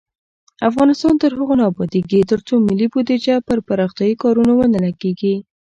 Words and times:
افغانستان 0.69 1.13
تر 1.21 1.31
هغو 1.37 1.55
نه 1.59 1.63
ابادیږي، 1.71 2.19
ترڅو 2.31 2.53
ملي 2.67 2.87
بودیجه 2.93 3.35
پر 3.47 3.57
پراختیايي 3.67 4.15
کارونو 4.23 4.51
ونه 4.57 4.77
لګیږي. 4.87 5.35